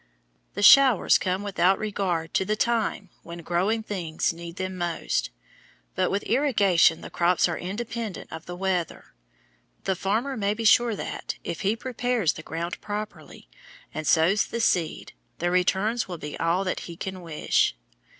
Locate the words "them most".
4.55-5.29